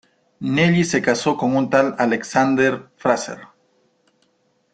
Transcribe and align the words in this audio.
Nellie 0.39 0.83
se 0.83 0.99
casó 0.99 1.37
con 1.37 1.55
un 1.55 1.69
tal 1.69 1.93
Alexander 1.99 2.89
Fraser. 2.97 3.37